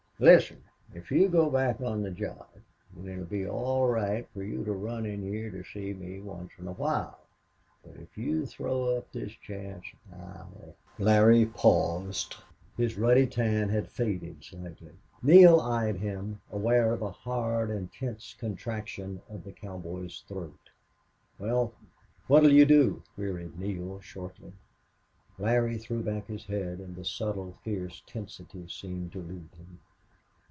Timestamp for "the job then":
2.03-3.17